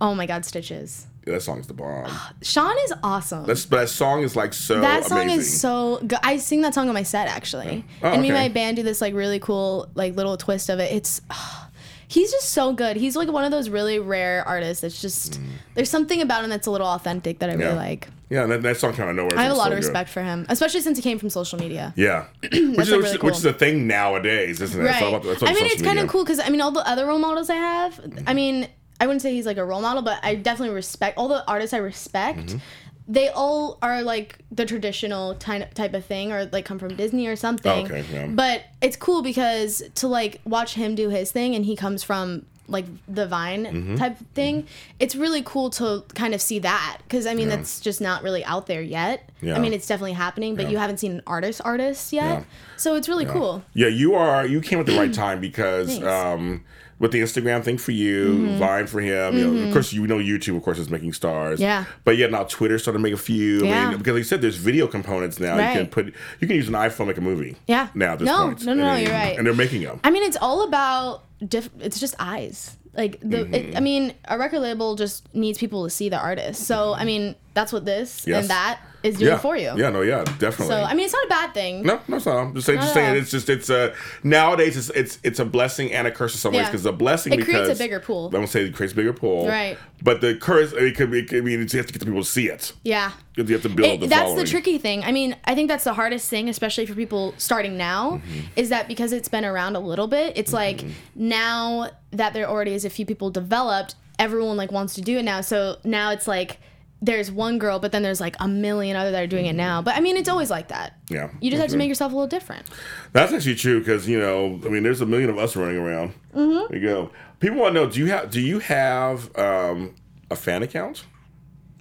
[0.00, 1.06] Oh my god, Stitches.
[1.26, 2.10] Yeah, that song's the bomb.
[2.42, 3.46] Shawn is awesome.
[3.46, 5.40] That's, but that song is like so that song amazing.
[5.40, 6.18] is so good.
[6.22, 8.48] I sing that song on my set actually, Oh, and me and okay.
[8.48, 10.90] my band do this like really cool like little twist of it.
[10.92, 11.20] It's
[12.12, 12.96] he's just so good.
[12.96, 15.40] He's like one of those really rare artists that's just
[15.74, 17.74] there's something about him that's a little authentic that I really Mm.
[17.74, 17.76] Yeah.
[17.76, 18.08] like.
[18.30, 19.38] Yeah, that, that song kind of nowhere.
[19.38, 19.84] I have a lot so of good.
[19.86, 21.92] respect for him, especially since he came from social media.
[21.96, 23.26] Yeah, which, is, like, really is- cool.
[23.28, 24.84] which is a thing nowadays, isn't it?
[24.84, 25.02] Right.
[25.02, 27.50] about- I mean, it's kind of cool because I mean, all the other role models
[27.50, 28.00] I have.
[28.26, 28.68] I mean,
[29.00, 31.74] I wouldn't say he's like a role model, but I definitely respect all the artists
[31.74, 32.38] I respect.
[32.38, 32.58] Mm-hmm.
[33.08, 37.26] They all are like the traditional ty- type of thing, or like come from Disney
[37.26, 37.86] or something.
[37.86, 38.26] Okay, yeah.
[38.28, 42.46] But it's cool because to like watch him do his thing, and he comes from
[42.68, 43.96] like the Vine Mm-hmm.
[43.96, 44.66] type thing.
[45.00, 47.56] It's really cool to kind of see that because I mean Yeah.
[47.56, 49.28] that's just not really out there yet.
[49.42, 49.56] Yeah.
[49.56, 52.38] I mean, it's definitely happening, but you haven't seen an artist artist yet.
[52.38, 52.44] Yeah.
[52.76, 53.64] So it's really cool.
[53.74, 54.46] Yeah, you are.
[54.46, 55.98] You came at the right time because.
[55.98, 56.06] Mm-hmm.
[56.08, 56.64] um,
[57.02, 59.36] with the Instagram thing for you, Vine for him.
[59.36, 61.60] You know, of course, you know YouTube, of course, is making stars.
[61.60, 61.84] Yeah.
[62.04, 63.62] But yeah, now Twitter started to make a few.
[63.64, 63.88] I Yeah.
[63.90, 65.58] mean, because like you said, there's video components now.
[65.58, 65.72] Right.
[65.74, 66.06] You can put.
[66.40, 67.56] You can use an iPhone make a movie.
[67.66, 67.88] Yeah.
[67.94, 68.64] Now at this No, point.
[68.64, 69.36] no, no, I mean, you're right.
[69.36, 70.00] And they're making them.
[70.04, 72.76] I mean, it's all about diff- it's just eyes.
[72.96, 73.54] Like the, Mm-hmm.
[73.54, 76.64] it, I mean, a record label just needs people to see the artist.
[76.66, 78.42] So I mean, that's what this Yes.
[78.42, 79.38] and that is doing yeah.
[79.38, 79.72] for you.
[79.76, 80.68] Yeah, no, yeah, definitely.
[80.68, 81.82] So I mean, it's not a bad thing.
[81.82, 82.36] No, no, it's not.
[82.36, 85.44] I'm just saying, just Not saying it's just it's a nowadays it's it's it's a
[85.44, 87.82] blessing and a curse in some ways because it's a blessing It because creates a
[87.82, 88.30] bigger pool.
[88.32, 89.76] I won't say it creates a bigger pool, Right.
[90.02, 91.26] But the curse it could be.
[91.36, 92.72] I mean, you have to get the people to see it.
[92.84, 93.10] Yeah.
[93.36, 94.44] You have to build It- the that's following.
[94.44, 95.02] the tricky thing.
[95.04, 98.40] I mean, I think that's the hardest thing, especially for people starting now, Mm-hmm.
[98.56, 100.84] is that because it's been around a little bit, it's like
[101.14, 105.22] now that there already is a few people developed, everyone like wants to do it
[105.24, 105.40] now.
[105.40, 106.58] So now it's like
[107.02, 109.82] there's one girl, but then there's like a million other that are doing it now.
[109.82, 110.94] But I mean, it's always like that.
[111.10, 111.30] Yeah.
[111.40, 112.66] You just have to make yourself a little different.
[113.12, 116.14] That's actually true because you know, I mean, there's a million of us running around.
[116.34, 116.72] Mm-hmm.
[116.72, 117.10] There you go.
[117.40, 119.96] People want to know: Do you have do you have um,
[120.30, 121.04] a fan account?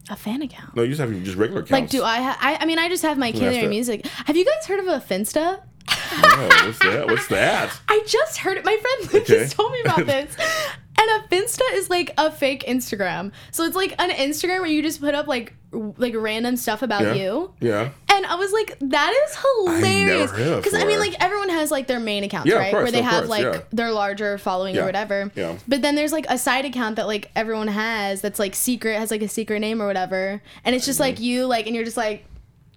[0.10, 0.76] A fan account.
[0.76, 1.72] No, you just have just regular accounts.
[1.72, 2.18] Like, do I?
[2.22, 2.56] Ha- I?
[2.58, 4.06] I mean, I just have my Cailee music.
[4.26, 5.62] Have you guys heard of a Finsta?
[5.88, 7.08] Oh, what's that?
[7.08, 7.80] What's that?
[7.88, 8.66] I just heard it.
[8.66, 9.40] My friend Luke Okay.
[9.44, 10.36] just told me about this.
[10.98, 13.32] And a Finsta is like a fake Instagram.
[13.52, 17.02] So it's like an Instagram where you just put up like like random stuff about
[17.04, 17.14] Yeah.
[17.14, 17.54] you.
[17.62, 17.90] Yeah.
[18.14, 20.30] And I was like, that is hilarious.
[20.32, 22.72] heard of it Because I mean, like everyone has like their main accounts, Yeah, right?
[22.72, 23.62] course, Where they have course, like yeah.
[23.72, 25.32] their larger following or whatever.
[25.34, 25.58] yeah.
[25.68, 29.12] But then there's like a side account that like everyone has that's like secret, has
[29.12, 30.42] like a secret name or whatever.
[30.66, 32.26] And it's just like you, like, and you're just like,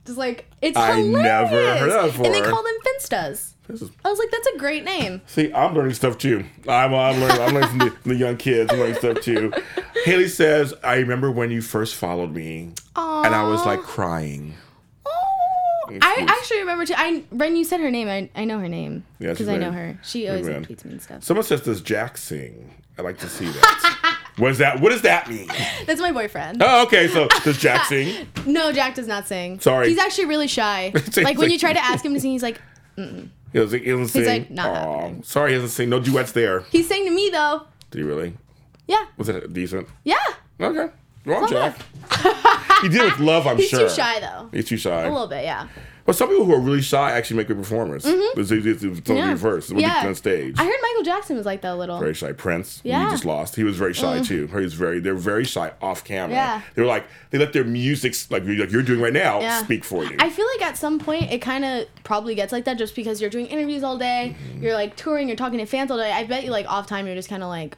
[0.07, 1.22] just like it's I hilarious.
[1.24, 3.54] never heard of that And they call them Finstas.
[3.68, 5.22] This is I was like, that's a great name.
[5.27, 6.44] See, I'm learning stuff too.
[6.68, 7.40] I'm, I'm learning.
[7.40, 8.70] I'm learning from the, the young kids.
[8.72, 9.53] I'm learning stuff too.
[10.05, 14.55] Haley says, "I remember when you first followed me, and I was like crying."
[15.07, 16.94] Oh, I actually remember too.
[16.96, 19.72] I when you said her name, I, I know her name Yeah, because I know
[19.72, 19.98] her.
[20.03, 20.79] She always very like, good.
[20.79, 21.24] tweets me and stuff.
[21.24, 24.18] Someone says, "Does Jack sing?" I like to see that.
[24.37, 24.81] what is that?
[24.81, 25.48] What does that mean?
[25.87, 26.62] That's my boyfriend.
[26.62, 27.09] Oh, okay.
[27.09, 28.29] So does Jack sing?
[28.46, 29.59] No, Jack does not sing.
[29.59, 29.88] Sorry.
[29.88, 30.92] he's actually really shy.
[31.16, 32.61] Like when you try to ask him to sing, he's like,
[33.55, 34.25] He doesn't, he doesn't sing.
[34.27, 35.23] like, not happening.
[35.23, 35.88] sorry, he doesn't sing.
[35.88, 36.61] No duets there.
[36.73, 37.62] he sang to me though.
[37.93, 38.35] Did he really?
[38.88, 39.88] Yeah, Was it decent?
[40.03, 40.17] yeah.
[40.61, 40.93] Okay.
[41.25, 41.79] Wrong Jack.
[42.83, 43.62] he did it with love, I'm sure.
[43.62, 43.88] He's sure.
[43.88, 44.49] too shy though.
[44.53, 45.05] He's too shy.
[45.05, 45.69] A little bit, yeah.
[46.07, 48.05] But some people who are really shy actually make good performers.
[48.05, 48.38] Mm-hmm.
[48.40, 49.31] It's, it's, it's, yeah.
[49.31, 49.71] reverse.
[49.71, 50.07] What yeah.
[50.07, 50.55] on stage.
[50.59, 51.99] I heard Michael Jackson was like that a little.
[51.99, 52.33] very shy.
[52.33, 53.03] Prince, Yeah.
[53.03, 53.05] Mm.
[53.07, 53.57] he just lost.
[53.57, 54.47] He was very shy too.
[54.49, 55.01] He was very.
[55.01, 56.35] They're very shy off camera.
[56.37, 56.61] Yeah.
[56.75, 59.62] They were like they let their music like like you're doing right now Yeah.
[59.64, 60.17] speak for you.
[60.19, 63.21] I feel like at some point it kind of probably gets like that just because
[63.21, 64.62] you're doing interviews all day, Mm-hmm.
[64.62, 66.12] you're like touring, you're talking to fans all day.
[66.12, 67.77] I bet you like off time you're just kind of like.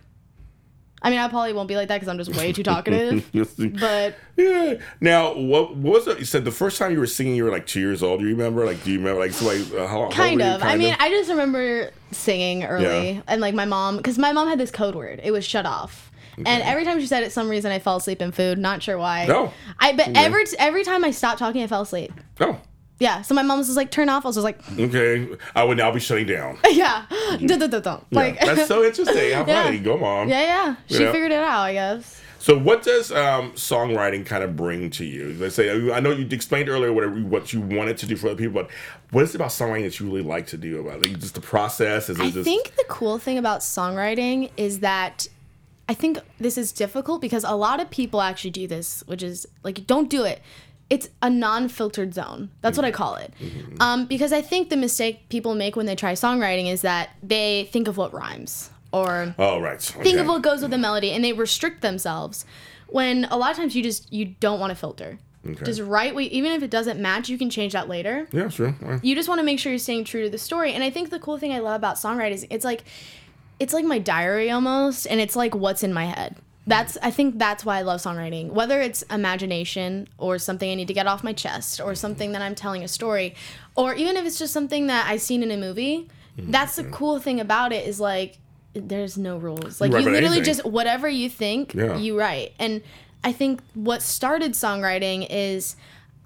[1.03, 3.29] I mean, I probably won't be like that because I'm just way too talkative.
[3.81, 4.75] but yeah.
[5.01, 6.19] Now, what, what was it?
[6.19, 8.21] You said the first time you were singing, you were like two years old.
[8.21, 8.65] Do you remember?
[8.65, 9.21] Like, do you remember?
[9.21, 10.63] Like, so like, uh, how, how kind you, of.
[10.63, 13.21] I mean, I just remember singing early, Yeah.
[13.29, 15.21] and like my mom, because my mom had this code word.
[15.23, 16.11] It was shut off.
[16.39, 18.59] And every time she said it, some reason I fell asleep in food.
[18.59, 19.25] Not sure why.
[19.27, 19.53] No.
[19.79, 20.19] I but Okay.
[20.23, 22.13] every every time I stopped talking, I fell asleep.
[22.41, 22.59] oh,
[22.99, 23.23] Yeah.
[23.23, 25.29] So my mom was just like, "Turn off." I was just like, okay.
[25.55, 26.59] I would now be shutting down.
[26.71, 27.07] "Yeah,
[27.45, 29.33] dun, dun, dun, dun." like that's so interesting.
[29.33, 29.65] How Yeah.
[29.65, 29.79] funny.
[29.79, 30.29] Go mom.
[30.29, 30.77] yeah, yeah.
[30.87, 32.23] She figured it out, I guess.
[32.39, 35.35] So, what does um, songwriting kind of bring to you?
[35.39, 38.37] Let's say I know you explained earlier what what you wanted to do for other
[38.37, 38.71] people, but
[39.11, 41.09] what is it about songwriting that you really like to do about it?
[41.09, 42.09] Like, just the process?
[42.09, 45.27] Is I just think the cool thing about songwriting is that
[45.89, 49.47] I think this is difficult because a lot of people actually do this, which is
[49.63, 50.41] like, don't do it.
[50.89, 52.51] It's a non-filtered zone.
[52.61, 53.33] That's what I call it.
[53.81, 57.69] Um, because I think the mistake people make when they try songwriting is that they
[57.73, 59.81] think of what rhymes or Oh, right.
[59.83, 62.45] think of what goes with the melody and they restrict themselves
[62.87, 65.65] when a lot of times you just you don't want to filter Okay.
[65.65, 68.75] just write what even if it doesn't match you can change that later Yeah, sure.
[68.83, 68.99] Yeah.
[69.03, 71.11] you just want to make sure you're staying true to the story and i think
[71.11, 72.83] the cool thing i love about songwriting is it's like
[73.61, 77.39] it's like my diary almost and it's like what's in my head that's i think
[77.39, 81.23] that's why i love songwriting whether it's imagination or something i need to get off
[81.23, 83.35] my chest or something that i'm telling a story
[83.77, 86.51] or even if it's just something that i've seen in a movie mm-hmm.
[86.51, 88.39] that's the cool thing about it is like
[88.75, 90.45] there's no rules like write you literally anything.
[90.55, 91.97] just whatever you think Yeah.
[91.97, 92.83] you write and
[93.25, 95.77] i think what started songwriting is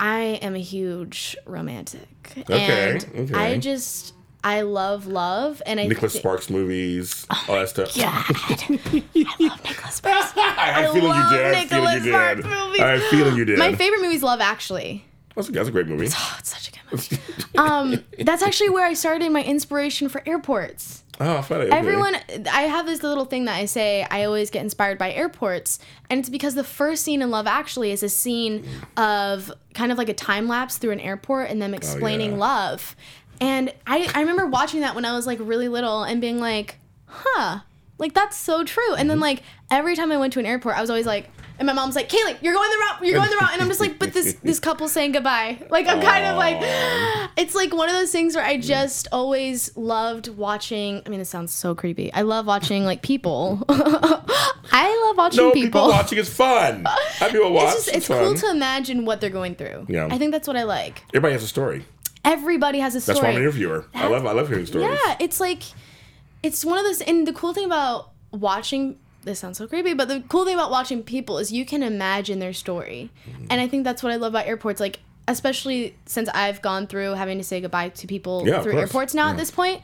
[0.00, 3.34] i am a huge romantic Okay, and okay.
[3.34, 7.96] i just i love love and i Nicholas Sparks movies, all that stuff.
[7.96, 10.32] God, I love Nicholas Sparks.
[10.36, 11.54] I had a feeling you did.
[11.54, 12.12] I had feeling you did.
[12.12, 12.80] Sparks movies.
[12.80, 13.58] I had a feeling you did.
[13.58, 15.04] My favorite movie is Love Actually.
[15.34, 16.06] that's, a, that's a great movie.
[16.10, 17.18] Oh, it's such a good movie.
[17.56, 21.04] um, that's actually where I started my inspiration for airports.
[21.22, 21.70] Oh, funny.
[21.70, 22.16] Everyone,
[22.50, 26.18] I have this little thing that I say I always get inspired by airports, and
[26.18, 30.08] it's because the first scene in Love Actually is a scene of kind of like
[30.08, 32.38] a time lapse through an airport and them explaining yeah.
[32.38, 32.96] love.
[33.40, 36.76] And I, I remember watching that when I was like really little and being like,
[37.06, 37.60] huh,
[37.98, 38.94] like that's so true.
[38.94, 39.22] And then mm-hmm.
[39.22, 41.94] like every time I went to an airport, I was always like, and my mom's
[41.94, 44.14] like, Cailee, you're going the route, you're going the route, and I'm just like, but
[44.14, 45.58] this this couple's saying goodbye.
[45.68, 46.56] Like I'm kind of like,
[47.36, 48.62] it's like one of those things where I mm.
[48.62, 51.02] just always loved watching.
[51.04, 52.10] I mean, it sounds so creepy.
[52.14, 53.62] I love watching like people.
[53.68, 55.82] I love watching No, people.
[55.82, 56.84] people watching is fun.
[57.18, 57.74] Have people watch?
[57.74, 58.24] it's just it's fun.
[58.24, 59.84] cool to imagine what they're going through.
[59.86, 60.08] Yeah.
[60.10, 61.02] I think that's what I like.
[61.10, 61.84] Everybody has a story.
[62.24, 63.14] Everybody has a story.
[63.14, 63.86] That's why I'm an interviewer.
[63.94, 64.98] I love I love hearing stories.
[65.06, 65.62] Yeah, it's like
[66.42, 70.08] it's one of those and the cool thing about watching this sounds so creepy, but
[70.08, 73.10] the cool thing about watching people is you can imagine their story.
[73.28, 73.46] Mm-hmm.
[73.50, 77.12] And I think that's what I love about airports like especially since I've gone through
[77.12, 79.32] having to say goodbye to people Yeah, through airports now Yeah.
[79.32, 79.80] at this point.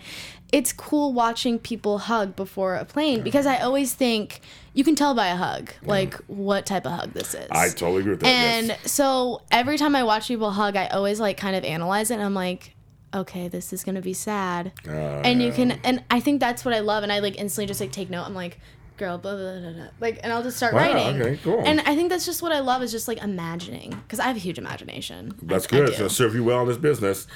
[0.53, 4.41] It's cool watching people hug before a plane because I always think
[4.75, 7.49] you can tell by a hug like what type of hug this is.
[7.51, 8.29] I totally agree with that.
[8.29, 8.93] And yes.
[8.93, 12.15] so every time I watch people hug, I always like kind of analyze it.
[12.15, 12.75] And I'm like,
[13.13, 14.73] okay, this is gonna be sad.
[14.87, 17.03] Uh, and you can, and I think that's what I love.
[17.03, 18.23] And I like instantly just like take note.
[18.25, 18.59] I'm like,
[18.99, 19.87] girl, blah blah blah, blah.
[20.01, 21.21] like, and I'll just start Wow, writing.
[21.21, 21.61] okay, cool.
[21.67, 24.37] And I think that's just what I love is just like imagining because I have
[24.37, 25.35] a huge imagination.
[25.43, 25.87] That's I- I good.
[25.87, 25.91] do.
[25.91, 27.27] It's gonna serve you well in this business.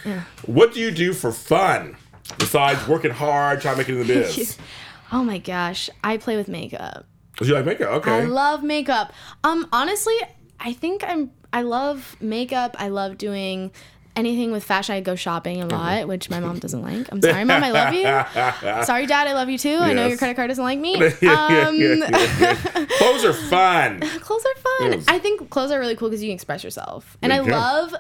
[0.47, 1.97] What do you do for fun
[2.39, 4.57] besides working hard, trying to make it in the biz?
[5.13, 7.07] oh my gosh, I play with makeup.
[7.37, 7.89] Do you like makeup?
[7.89, 8.11] Okay.
[8.13, 9.13] I love makeup.
[9.45, 10.17] Um, honestly,
[10.59, 11.31] I think I'm.
[11.53, 12.77] I love makeup.
[12.79, 13.73] I love doing
[14.17, 14.95] anything with fashion.
[14.95, 15.75] I go shopping a Mm-hmm.
[15.77, 17.09] lot, which my mom doesn't like.
[17.11, 17.63] I'm sorry, mom.
[17.65, 18.03] I love you.
[18.85, 19.27] Sorry, dad.
[19.27, 19.77] I love you too.
[19.81, 20.97] I know your credit card doesn't like me.
[21.01, 22.87] Um, yeah, yeah, yeah.
[22.99, 24.01] Clothes are fun.
[24.01, 24.93] clothes are fun.
[24.93, 25.05] Yes.
[25.09, 27.95] I think clothes are really cool because you can express yourself, and I love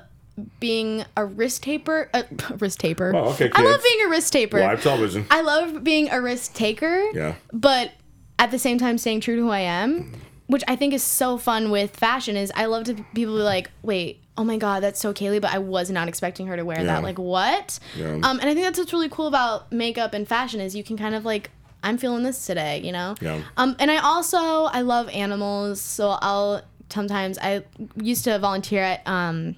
[0.60, 2.08] being a wrist taper.
[2.14, 2.22] Uh,
[2.58, 3.12] wrist taper.
[3.14, 4.60] Oh, okay, I love being a wrist taper.
[4.60, 5.26] Live television.
[5.30, 7.04] I love being a risk taker.
[7.12, 7.34] Yeah.
[7.52, 7.92] But
[8.38, 10.12] at the same time staying true to who I am,
[10.46, 13.70] which I think is so fun with fashion is I love to people be like,
[13.82, 16.78] wait, oh my god, that's so Cailee, but I was not expecting her to wear
[16.78, 16.84] Yeah.
[16.86, 17.02] that.
[17.02, 17.78] Like what?
[17.96, 18.14] Yeah.
[18.14, 20.96] Um, and I think that's what's really cool about makeup and fashion is you can
[20.96, 21.50] kind of like
[21.82, 23.14] I'm feeling this today, you know?
[23.20, 23.40] Yeah.
[23.56, 27.62] Um, and I also I love animals, so I'll sometimes I
[27.96, 29.56] used to volunteer at um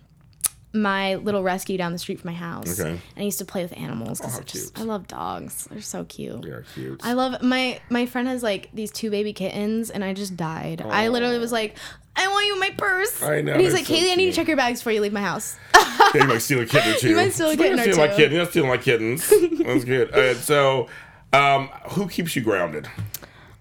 [0.75, 2.81] my little rescue down the street from my house.
[2.81, 2.91] Okay.
[2.91, 4.79] And I used to play with animals Oh, because how just.
[4.79, 5.67] I love dogs.
[5.71, 6.45] They're so cute.
[6.47, 7.01] Yeah, cute.
[7.05, 10.81] I love my my friend has like these two baby kittens and I just died.
[10.83, 11.77] I literally was like,
[12.17, 13.23] I want you in my purse.
[13.23, 15.01] I know, And he's like, so Cailee, I need to check your bags before you
[15.01, 15.57] leave my house.
[16.15, 17.17] yeah, you might steal a kitten or two.
[17.17, 18.17] might steal a kitten or Stealing my two.
[18.17, 18.33] kitten.
[18.33, 19.29] You're not stealing my kittens.
[19.65, 20.37] That's good.
[20.39, 20.89] So,
[21.33, 22.89] um, who keeps you grounded?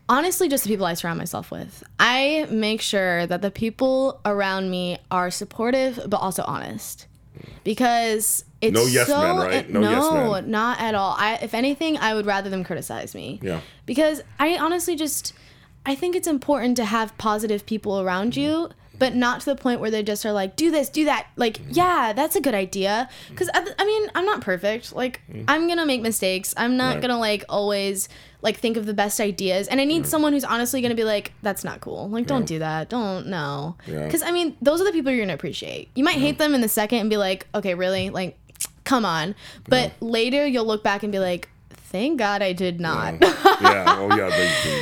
[0.09, 1.83] Honestly, just the people I surround myself with.
[1.99, 7.07] I make sure that the people around me are supportive but also honest.
[7.63, 9.69] Because it's No yes so men, right?
[9.69, 10.51] No no, yes men.
[10.51, 11.15] not at all.
[11.17, 13.39] I if anything, I would rather them criticize me.
[13.41, 13.61] Yeah.
[13.85, 15.33] because I honestly just
[15.85, 19.79] I think it's important to have positive people around you, but not to the point
[19.79, 21.25] where they just are like, do this, do that.
[21.35, 21.71] Like, mm-hmm.
[21.71, 23.09] yeah, that's a good idea.
[23.29, 24.93] Because I, I mean, I'm not perfect.
[24.93, 25.43] Like, mm.
[25.47, 26.53] I'm gonna make mistakes.
[26.55, 27.01] I'm not Right.
[27.01, 28.09] gonna like always
[28.41, 29.67] like think of the best ideas.
[29.67, 32.09] And I need someone who's honestly gonna be like, that's not cool.
[32.09, 32.89] Like, don't do that.
[32.89, 33.75] Don't no.
[33.87, 34.05] Yeah.
[34.05, 35.89] Because I mean, those are the people you're gonna appreciate.
[35.95, 38.37] You might hate them in the second and be like, okay, really, like.
[38.83, 39.35] Come on.
[39.69, 43.15] But later you'll look back and be like, thank God I did not.
[43.21, 43.85] yeah.
[44.01, 44.29] Oh, yeah.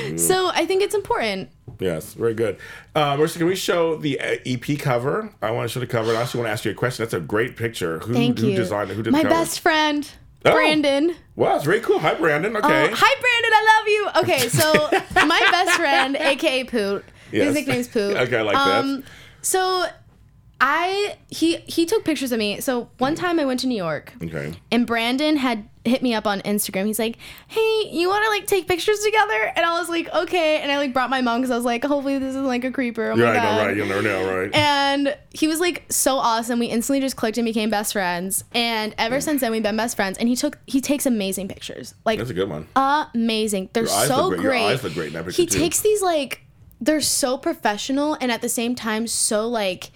[0.10, 1.50] They, So I think it's important.
[1.80, 2.58] Yes, very good.
[2.96, 5.32] Uh, Marissa, can we show the uh, EP cover?
[5.42, 6.10] I want to show the cover.
[6.10, 7.04] and I also want to ask you a question.
[7.04, 8.00] That's a great picture.
[8.00, 8.56] Who, Thank who you.
[8.56, 8.96] designed it?
[8.96, 9.42] Who did My the cover?
[9.42, 10.10] best friend,
[10.46, 10.52] Oh.
[10.54, 11.16] Brandon.
[11.36, 12.00] Wow, it's very cool.
[12.00, 12.56] Hi, Brandon.
[12.56, 12.90] Oh, Okay.
[12.94, 13.54] hi, Brandon.
[13.54, 14.34] I love you.
[14.34, 17.46] Okay, so my best friend, aka Poot, Yes.
[17.48, 18.16] his nickname's Poot.
[18.18, 18.80] Okay, I like that.
[18.80, 19.04] Um,
[19.42, 19.86] so
[20.62, 22.60] I he he took pictures of me.
[22.60, 24.14] So one time I went to New York.
[24.22, 24.54] Okay.
[24.72, 26.86] And Brandon had hit me up on Instagram.
[26.86, 27.18] He's like,
[27.48, 30.78] "Hey, you want to like take pictures together?" And I was like, "Okay." And I
[30.78, 33.16] like brought my mom because I was like, "Hopefully this isn't like a creeper." Oh
[33.16, 33.44] Yeah, I god.
[33.44, 33.78] know, right?
[33.78, 34.54] You'll never know, right?
[34.54, 36.60] And he was like so awesome.
[36.60, 38.44] We instantly just clicked and became best friends.
[38.54, 39.24] And ever mm.
[39.24, 40.18] since then, we've been best friends.
[40.18, 42.68] And he took he takes amazing pictures, like That's a good one.
[42.76, 43.70] amazing.
[43.72, 44.44] They're so look great.
[44.44, 44.64] Your great.
[44.66, 45.58] eyes look great in that picture, he too.
[45.58, 46.42] takes these like
[46.82, 49.92] they're so professional and at the same time so like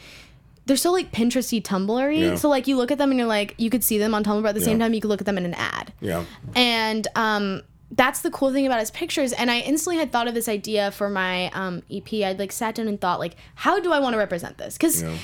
[0.66, 2.12] they're so like Pinteresty Tumblr-y.
[2.14, 2.36] Yeah.
[2.36, 4.42] So like you look at them and you're like you could see them on Tumblr,
[4.42, 5.94] but at the same time you could look at them in an ad.
[6.00, 6.24] Yeah.
[6.56, 9.34] And um, that's the cool thing about his pictures.
[9.34, 12.12] And I instantly had thought of this idea for my um, EP.
[12.14, 14.76] I'd like sat down and thought like, how do I want to represent this?
[14.78, 15.16] Because Yeah.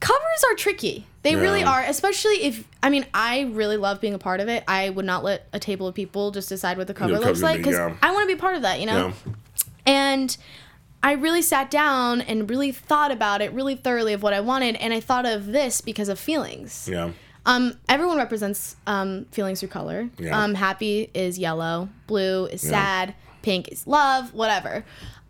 [0.00, 1.06] covers are tricky.
[1.22, 4.64] They really are, especially if I mean I really love being a part of it.
[4.66, 7.42] I would not let a table of people just decide what the cover Yeah, looks
[7.42, 7.94] like because yeah.
[8.02, 8.80] I want to be part of that.
[8.80, 9.08] You know.
[9.08, 9.32] Yeah.
[9.86, 10.36] And
[11.02, 14.76] I really sat down and really thought about it really thoroughly of what I wanted,
[14.76, 16.88] and I thought of this because of feelings.
[16.90, 17.12] Yeah.
[17.46, 20.10] Um, everyone represents um, feelings through color.
[20.18, 20.38] Yeah.
[20.38, 24.84] Um, happy is yellow, blue is sad, pink is love, whatever.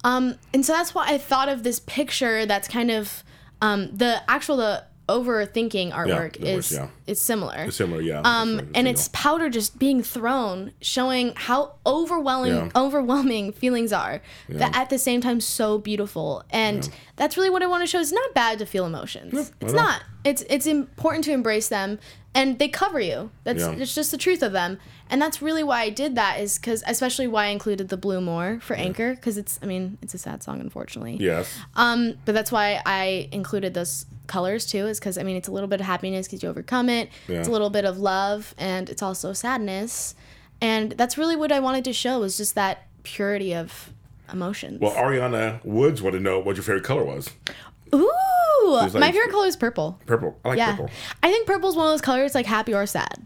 [0.05, 3.23] Um, and so that's why I thought of this picture that's kind of
[3.61, 6.89] um, the actual the overthinking artwork was, is yeah.
[7.07, 7.65] it's similar.
[7.65, 8.21] It's similar, yeah.
[8.25, 12.71] Um, It's and it's powder just being thrown, showing how overwhelming Yeah.
[12.77, 16.45] overwhelming feelings are, but at the same time so beautiful.
[16.51, 18.01] And that's really what I want to show.
[18.01, 19.53] It's not bad to feel emotions.
[19.61, 20.03] it's not.
[20.25, 21.99] It's it's important to embrace them,
[22.39, 23.31] and they cover you.
[23.45, 23.73] That's Yeah.
[23.83, 24.79] it's just the truth of them.
[25.11, 28.21] And that's really why I did that is because especially why I included the blue
[28.21, 31.17] more for Anchor because it's I mean it's a sad song unfortunately.
[31.19, 31.47] yes.
[31.75, 35.53] Um, but that's why I included those colors too, is because I mean it's a
[35.53, 37.09] little bit of happiness because you overcome it.
[37.27, 37.39] Yeah.
[37.39, 40.15] It's a little bit of love, and it's also sadness,
[40.61, 43.93] and that's really what I wanted to show was just that purity of
[44.31, 44.79] emotions.
[44.81, 47.31] Well, Ariana Woods wanted to know what your favorite color was.
[47.95, 48.11] Ooh,
[48.67, 49.99] like- my favorite color is purple.
[50.07, 50.39] Purple.
[50.45, 50.91] I like Yeah, purple.
[51.23, 53.19] I think purple is one of those colors like happy or sad.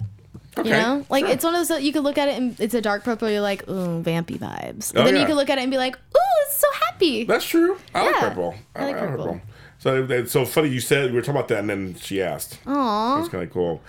[0.59, 0.69] Okay.
[0.69, 1.33] You know, like sure.
[1.33, 3.31] it's one of those that you could look at it and it's a dark purple.
[3.31, 4.93] You're like, ooh, vampy vibes.
[4.93, 5.21] But Oh, then yeah.
[5.23, 7.25] you could look at it and be like, ooh, it's so happy.
[7.25, 7.79] That's true.
[7.95, 8.55] I like purple.
[8.77, 9.41] I like purple.
[9.79, 12.59] So it's so funny you said we were talking about that, and then she asked.
[12.67, 13.17] Aw.
[13.17, 13.81] That's kind of cool.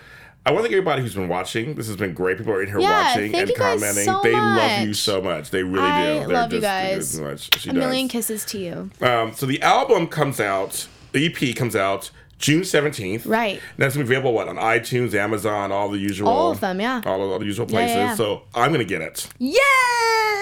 [0.46, 1.76] I want to thank everybody who's been watching.
[1.76, 2.38] This has been great.
[2.38, 4.04] People are in here Yeah, watching and commenting.
[4.06, 5.52] so they love you so much.
[5.52, 6.20] They really I do.
[6.20, 7.20] They're love you guys.
[7.20, 7.60] much.
[7.60, 7.80] She A does.
[7.80, 8.90] million kisses to you.
[9.02, 13.26] Um, so the album comes out, EP comes out June 17th.
[13.26, 13.62] Right.
[13.78, 16.28] That's gonna be available what on iTunes, Amazon, all the usual.
[16.28, 17.02] All of them, yeah.
[17.06, 17.96] All, of, all the usual Yeah, yeah, places.
[17.98, 18.16] yeah.
[18.16, 19.30] So I'm gonna get it.
[19.40, 19.60] Yay!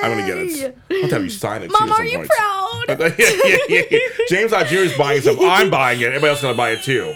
[0.03, 0.75] I'm gonna get it.
[0.89, 1.67] I'll have to have you sign it.
[1.67, 2.29] too Mom, some are you point.
[2.29, 2.83] proud?
[2.89, 3.99] yeah, yeah, yeah, yeah.
[4.29, 4.75] James Jr.
[4.77, 5.37] is buying stuff.
[5.39, 6.05] I'm buying it.
[6.07, 7.13] Everybody else is gonna buy it too.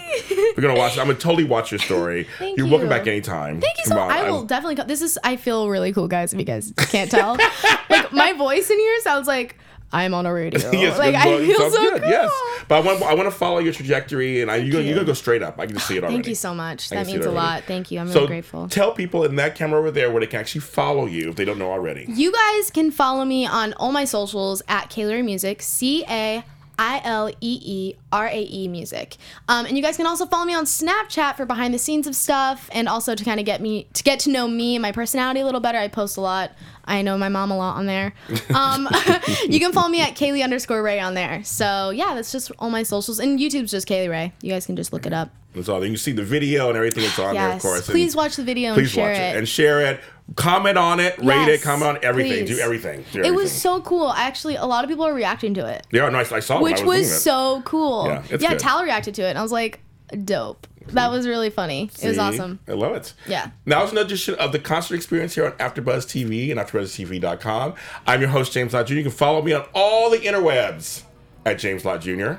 [0.55, 0.97] We're gonna watch.
[0.99, 2.27] I'm gonna totally watch your story.
[2.37, 3.59] Thank You're welcome back anytime.
[3.59, 4.17] Thank you so Come much.
[4.17, 4.75] I will definitely.
[4.75, 5.17] Co- this is.
[5.23, 6.31] I feel really cool, guys.
[6.31, 7.37] If you guys can't tell,
[7.89, 9.57] like my voice in here sounds like
[9.91, 10.59] I'm on a radio.
[10.73, 12.09] Yes, like I feel so good, cool.
[12.11, 12.31] Yes,
[12.67, 14.89] but I want I want to follow your trajectory, and I, you're, gonna, you.
[14.89, 15.59] you're gonna go straight up.
[15.59, 16.15] I can just see it already.
[16.17, 16.91] Thank you so much.
[16.91, 17.63] I That means a lot.
[17.63, 17.99] Thank you.
[17.99, 18.67] I'm So really grateful.
[18.67, 21.45] tell people in that camera over there where they can actually follow you if they
[21.45, 22.05] don't know already.
[22.09, 26.43] You guys can follow me on all my socials at Cailee Rae Music, C A
[26.77, 29.17] I L E E R A E Music.
[29.47, 32.15] Um, and you guys can also follow me on Snapchat for behind the scenes of
[32.15, 34.91] stuff, and also to kind of get me to get to know me and my
[34.91, 35.77] personality a little better.
[35.77, 36.51] I post a lot.
[36.85, 38.13] I know my mom a lot on there.
[38.55, 38.87] Um,
[39.49, 41.43] you can follow me at Cailee underscore Rae on there.
[41.43, 44.33] So yeah, that's just all my socials, and YouTube's just Cailee Rae.
[44.41, 45.29] You guys can just look it up.
[45.55, 45.79] That's all.
[45.79, 47.87] Then you see the video and everything that's on there, of Yes, course.
[47.87, 49.37] and please watch the video and please share watch it.
[49.37, 50.01] and share it.
[50.35, 53.05] Comment on it, rate it, comment on everything, do everything.
[53.11, 54.11] Do It was so cool.
[54.11, 55.85] Actually, a lot of people are reacting to it.
[55.91, 56.31] yeah, nice.
[56.31, 57.19] I saw which I was, was, it.
[57.19, 58.07] so cool.
[58.07, 58.59] Yeah, yeah good.
[58.59, 59.79] Tal reacted to it, and I was like,
[60.23, 60.67] dope.
[60.89, 61.89] That was really funny.
[62.01, 62.59] It was awesome.
[62.67, 63.13] I love it.
[63.27, 63.49] Yeah.
[63.65, 67.73] Now it's another edition of the concert experience here on AfterBuzz TV and AfterBuzzTV.com.
[68.05, 68.93] I'm your host James Lott Jr.
[68.95, 71.01] You can follow me on all the interwebs
[71.45, 72.33] at James Lott Jr.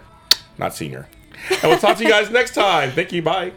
[0.59, 1.09] Not senior.
[1.51, 2.91] And we'll talk to you guys next time.
[2.93, 3.23] Thank you.
[3.23, 3.53] Bye.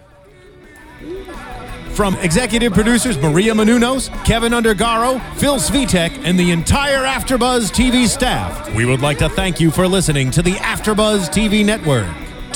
[1.91, 8.73] From executive producers Maria Menounos, Kevin Undergaro, Phil Svitek, and the entire AfterBuzz TV staff,
[8.73, 12.07] we would like to thank you for listening to the AfterBuzz TV network.